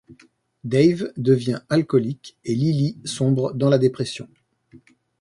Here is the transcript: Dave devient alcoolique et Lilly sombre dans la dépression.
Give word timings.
Dave 0.63 1.11
devient 1.15 1.59
alcoolique 1.69 2.35
et 2.43 2.55
Lilly 2.55 2.97
sombre 3.05 3.53
dans 3.53 3.69
la 3.69 3.77
dépression. 3.77 4.27